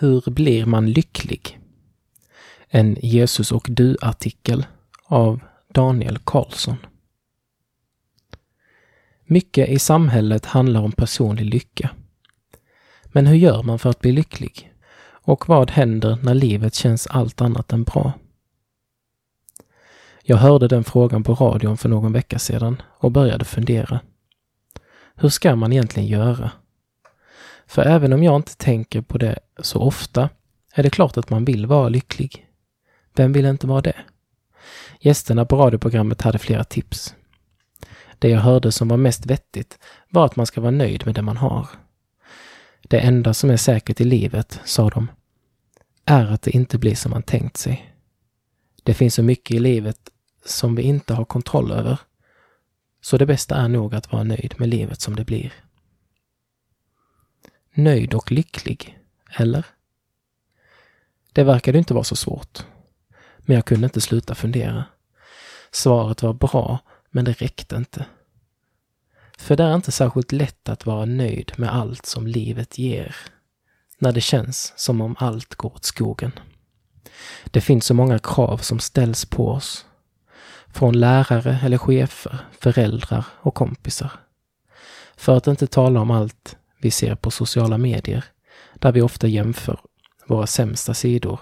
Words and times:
Hur 0.00 0.30
blir 0.30 0.66
man 0.66 0.90
lycklig? 0.90 1.58
En 2.68 2.96
Jesus 3.02 3.52
och 3.52 3.66
du-artikel 3.70 4.66
av 5.04 5.40
Daniel 5.74 6.18
Karlsson. 6.18 6.76
Mycket 9.24 9.68
i 9.68 9.78
samhället 9.78 10.46
handlar 10.46 10.80
om 10.80 10.92
personlig 10.92 11.44
lycka. 11.44 11.90
Men 13.04 13.26
hur 13.26 13.36
gör 13.36 13.62
man 13.62 13.78
för 13.78 13.90
att 13.90 14.00
bli 14.00 14.12
lycklig? 14.12 14.72
Och 15.04 15.48
vad 15.48 15.70
händer 15.70 16.18
när 16.22 16.34
livet 16.34 16.74
känns 16.74 17.06
allt 17.06 17.40
annat 17.40 17.72
än 17.72 17.84
bra? 17.84 18.12
Jag 20.22 20.36
hörde 20.36 20.68
den 20.68 20.84
frågan 20.84 21.24
på 21.24 21.34
radion 21.34 21.76
för 21.76 21.88
någon 21.88 22.12
vecka 22.12 22.38
sedan 22.38 22.82
och 22.98 23.12
började 23.12 23.44
fundera. 23.44 24.00
Hur 25.14 25.28
ska 25.28 25.56
man 25.56 25.72
egentligen 25.72 26.08
göra? 26.08 26.50
För 27.68 27.82
även 27.82 28.12
om 28.12 28.22
jag 28.22 28.36
inte 28.36 28.56
tänker 28.56 29.00
på 29.00 29.18
det 29.18 29.38
så 29.58 29.78
ofta 29.78 30.30
är 30.74 30.82
det 30.82 30.90
klart 30.90 31.16
att 31.16 31.30
man 31.30 31.44
vill 31.44 31.66
vara 31.66 31.88
lycklig. 31.88 32.46
Vem 33.14 33.32
vill 33.32 33.44
inte 33.44 33.66
vara 33.66 33.80
det? 33.80 33.96
Gästerna 35.00 35.44
på 35.44 35.56
radioprogrammet 35.56 36.22
hade 36.22 36.38
flera 36.38 36.64
tips. 36.64 37.14
Det 38.18 38.28
jag 38.28 38.40
hörde 38.40 38.72
som 38.72 38.88
var 38.88 38.96
mest 38.96 39.26
vettigt 39.26 39.78
var 40.10 40.24
att 40.24 40.36
man 40.36 40.46
ska 40.46 40.60
vara 40.60 40.70
nöjd 40.70 41.06
med 41.06 41.14
det 41.14 41.22
man 41.22 41.36
har. 41.36 41.68
Det 42.82 43.00
enda 43.00 43.34
som 43.34 43.50
är 43.50 43.56
säkert 43.56 44.00
i 44.00 44.04
livet, 44.04 44.60
sa 44.64 44.90
de, 44.90 45.10
är 46.04 46.26
att 46.26 46.42
det 46.42 46.50
inte 46.50 46.78
blir 46.78 46.94
som 46.94 47.10
man 47.10 47.22
tänkt 47.22 47.56
sig. 47.56 47.94
Det 48.82 48.94
finns 48.94 49.14
så 49.14 49.22
mycket 49.22 49.56
i 49.56 49.58
livet 49.58 49.98
som 50.44 50.74
vi 50.74 50.82
inte 50.82 51.14
har 51.14 51.24
kontroll 51.24 51.72
över. 51.72 51.98
Så 53.00 53.18
det 53.18 53.26
bästa 53.26 53.56
är 53.56 53.68
nog 53.68 53.94
att 53.94 54.12
vara 54.12 54.22
nöjd 54.22 54.54
med 54.58 54.68
livet 54.68 55.00
som 55.00 55.16
det 55.16 55.24
blir. 55.24 55.52
Nöjd 57.78 58.14
och 58.14 58.32
lycklig, 58.32 58.98
eller? 59.30 59.66
Det 61.32 61.44
verkade 61.44 61.78
inte 61.78 61.94
vara 61.94 62.04
så 62.04 62.16
svårt. 62.16 62.64
Men 63.38 63.56
jag 63.56 63.64
kunde 63.64 63.84
inte 63.84 64.00
sluta 64.00 64.34
fundera. 64.34 64.84
Svaret 65.70 66.22
var 66.22 66.32
bra, 66.32 66.78
men 67.10 67.24
det 67.24 67.32
räckte 67.32 67.76
inte. 67.76 68.06
För 69.38 69.56
det 69.56 69.64
är 69.64 69.74
inte 69.74 69.92
särskilt 69.92 70.32
lätt 70.32 70.68
att 70.68 70.86
vara 70.86 71.04
nöjd 71.04 71.52
med 71.56 71.74
allt 71.74 72.06
som 72.06 72.26
livet 72.26 72.78
ger. 72.78 73.16
När 73.98 74.12
det 74.12 74.20
känns 74.20 74.72
som 74.76 75.00
om 75.00 75.16
allt 75.18 75.54
går 75.54 75.74
åt 75.74 75.84
skogen. 75.84 76.32
Det 77.44 77.60
finns 77.60 77.84
så 77.84 77.94
många 77.94 78.18
krav 78.18 78.58
som 78.58 78.80
ställs 78.80 79.24
på 79.24 79.48
oss. 79.48 79.86
Från 80.68 81.00
lärare 81.00 81.58
eller 81.62 81.78
chefer, 81.78 82.38
föräldrar 82.60 83.24
och 83.32 83.54
kompisar. 83.54 84.12
För 85.16 85.36
att 85.36 85.46
inte 85.46 85.66
tala 85.66 86.00
om 86.00 86.10
allt 86.10 86.56
vi 86.80 86.90
ser 86.90 87.14
på 87.14 87.30
sociala 87.30 87.78
medier, 87.78 88.24
där 88.74 88.92
vi 88.92 89.02
ofta 89.02 89.26
jämför 89.26 89.80
våra 90.26 90.46
sämsta 90.46 90.94
sidor 90.94 91.40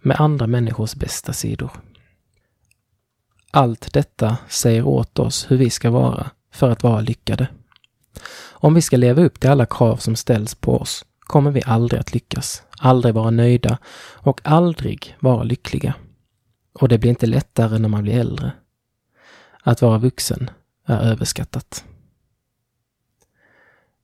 med 0.00 0.20
andra 0.20 0.46
människors 0.46 0.94
bästa 0.94 1.32
sidor. 1.32 1.70
Allt 3.50 3.92
detta 3.92 4.36
säger 4.48 4.86
åt 4.86 5.18
oss 5.18 5.50
hur 5.50 5.56
vi 5.56 5.70
ska 5.70 5.90
vara 5.90 6.30
för 6.52 6.70
att 6.70 6.82
vara 6.82 7.00
lyckade. 7.00 7.48
Om 8.50 8.74
vi 8.74 8.82
ska 8.82 8.96
leva 8.96 9.22
upp 9.22 9.40
till 9.40 9.50
alla 9.50 9.66
krav 9.66 9.96
som 9.96 10.16
ställs 10.16 10.54
på 10.54 10.76
oss 10.76 11.04
kommer 11.18 11.50
vi 11.50 11.62
aldrig 11.66 12.00
att 12.00 12.14
lyckas, 12.14 12.62
aldrig 12.78 13.14
vara 13.14 13.30
nöjda 13.30 13.78
och 13.98 14.40
aldrig 14.44 15.16
vara 15.20 15.42
lyckliga. 15.42 15.94
Och 16.72 16.88
det 16.88 16.98
blir 16.98 17.10
inte 17.10 17.26
lättare 17.26 17.78
när 17.78 17.88
man 17.88 18.02
blir 18.02 18.14
äldre. 18.14 18.52
Att 19.62 19.82
vara 19.82 19.98
vuxen 19.98 20.50
är 20.86 21.00
överskattat. 21.00 21.84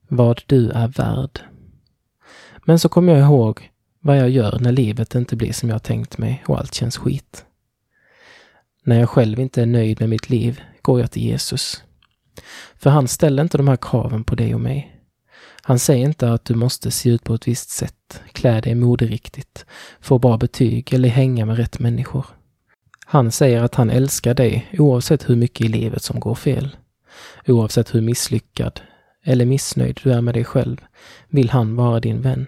Vad 0.09 0.43
du 0.47 0.71
är 0.71 0.89
värd. 0.89 1.41
Men 2.65 2.79
så 2.79 2.89
kommer 2.89 3.13
jag 3.13 3.23
ihåg 3.23 3.71
vad 4.01 4.19
jag 4.19 4.31
gör 4.31 4.59
när 4.61 4.73
livet 4.73 5.15
inte 5.15 5.37
blir 5.37 5.53
som 5.53 5.69
jag 5.69 5.83
tänkt 5.83 6.19
mig 6.19 6.45
och 6.47 6.59
allt 6.59 6.75
känns 6.75 6.97
skit. 6.97 7.45
När 8.85 9.01
jag 9.01 9.09
själv 9.09 9.41
inte 9.41 9.63
är 9.63 9.67
nöjd 9.67 10.01
med 10.01 10.09
mitt 10.09 10.31
liv 10.31 10.61
går 10.83 11.01
jag 11.01 11.11
till 11.11 11.23
Jesus. 11.23 11.83
För 12.77 12.91
han 12.91 13.09
ställer 13.09 13.43
inte 13.43 13.57
de 13.57 13.69
här 13.69 13.77
kraven 13.77 14.25
på 14.25 14.35
dig 14.35 14.55
och 14.55 14.61
mig. 14.61 14.93
Han 15.63 15.79
säger 15.79 16.07
inte 16.07 16.33
att 16.33 16.45
du 16.45 16.55
måste 16.55 16.91
se 16.91 17.11
ut 17.11 17.25
på 17.25 17.35
ett 17.35 17.49
visst 17.49 17.71
sätt, 17.71 18.21
klä 18.33 18.61
dig 18.61 18.75
moderiktigt, 18.75 19.67
få 20.01 20.19
bra 20.19 20.37
betyg 20.37 20.95
eller 20.95 21.09
hänga 21.09 21.47
med 21.47 21.57
rätt 21.57 21.79
människor. 21.79 22.27
Han 23.07 23.33
säger 23.33 23.63
att 23.63 23.75
han 23.75 23.91
älskar 23.91 24.35
dig 24.35 24.67
oavsett 24.79 25.29
hur 25.29 25.37
mycket 25.37 25.67
i 25.67 25.69
livet 25.69 26.03
som 26.03 26.21
går 26.21 26.35
fel. 26.35 26.77
Oavsett 27.47 27.95
hur 27.95 28.01
misslyckad 28.01 28.81
eller 29.29 29.47
missnöjd 29.47 30.01
du 30.03 30.13
är 30.13 30.21
med 30.21 30.35
dig 30.35 30.45
själv 30.45 30.85
vill 31.29 31.51
han 31.51 31.77
vara 31.77 32.01
din 32.01 32.23
vän. 32.23 32.47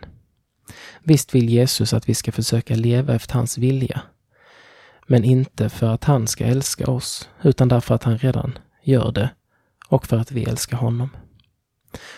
Visst 1.02 1.34
vill 1.34 1.48
Jesus 1.48 1.92
att 1.92 2.08
vi 2.08 2.14
ska 2.14 2.32
försöka 2.32 2.74
leva 2.74 3.14
efter 3.14 3.34
hans 3.34 3.58
vilja. 3.58 4.02
Men 5.06 5.24
inte 5.24 5.68
för 5.68 5.86
att 5.94 6.04
han 6.04 6.26
ska 6.26 6.44
älska 6.44 6.90
oss, 6.90 7.28
utan 7.42 7.68
därför 7.68 7.94
att 7.94 8.04
han 8.04 8.18
redan 8.18 8.58
gör 8.82 9.12
det 9.12 9.30
och 9.88 10.06
för 10.06 10.16
att 10.16 10.32
vi 10.32 10.44
älskar 10.44 10.76
honom. 10.76 11.10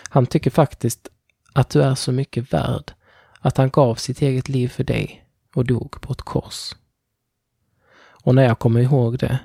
Han 0.09 0.25
tycker 0.25 0.51
faktiskt 0.51 1.07
att 1.53 1.69
du 1.69 1.81
är 1.81 1.95
så 1.95 2.11
mycket 2.11 2.53
värd 2.53 2.91
att 3.39 3.57
han 3.57 3.69
gav 3.69 3.95
sitt 3.95 4.21
eget 4.21 4.49
liv 4.49 4.67
för 4.67 4.83
dig 4.83 5.25
och 5.55 5.65
dog 5.65 6.01
på 6.01 6.13
ett 6.13 6.21
kors. 6.21 6.75
Och 8.23 8.35
när 8.35 8.43
jag 8.43 8.59
kommer 8.59 8.79
ihåg 8.79 9.19
det, 9.19 9.39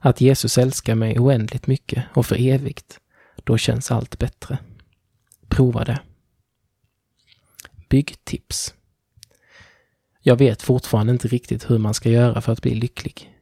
att 0.00 0.20
Jesus 0.20 0.58
älskar 0.58 0.94
mig 0.94 1.18
oändligt 1.18 1.66
mycket 1.66 2.04
och 2.14 2.26
för 2.26 2.36
evigt, 2.40 3.00
då 3.44 3.58
känns 3.58 3.90
allt 3.90 4.18
bättre. 4.18 4.58
Prova 5.48 5.84
det. 5.84 6.00
Byggtips. 7.88 8.74
Jag 10.20 10.36
vet 10.36 10.62
fortfarande 10.62 11.12
inte 11.12 11.28
riktigt 11.28 11.70
hur 11.70 11.78
man 11.78 11.94
ska 11.94 12.10
göra 12.10 12.40
för 12.40 12.52
att 12.52 12.62
bli 12.62 12.74
lycklig. 12.74 13.34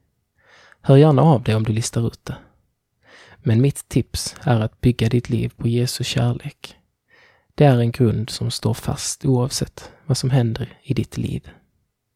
Hör 0.80 0.96
gärna 0.96 1.22
av 1.22 1.42
dig 1.42 1.54
om 1.54 1.62
du 1.62 1.72
listar 1.72 2.06
ut 2.06 2.24
det. 2.24 2.36
Men 3.38 3.60
mitt 3.60 3.88
tips 3.88 4.36
är 4.40 4.60
att 4.60 4.80
bygga 4.80 5.08
ditt 5.08 5.28
liv 5.28 5.52
på 5.56 5.68
Jesu 5.68 6.04
kärlek. 6.04 6.76
Det 7.54 7.64
är 7.64 7.78
en 7.78 7.90
grund 7.90 8.30
som 8.30 8.50
står 8.50 8.74
fast 8.74 9.24
oavsett 9.24 9.90
vad 10.06 10.16
som 10.16 10.30
händer 10.30 10.78
i 10.82 10.94
ditt 10.94 11.16
liv. 11.16 11.50